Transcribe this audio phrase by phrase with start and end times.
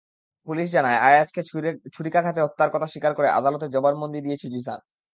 [0.47, 1.39] Police জানায়, আয়াজকে
[1.95, 4.79] ছুরিকাঘাতে হত্যার কথা স্বীকার করে আদালতে জবানবন্দি দিয়েছে জিসান।